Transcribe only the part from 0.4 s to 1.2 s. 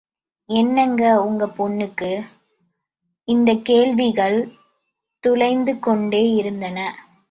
என்னங்க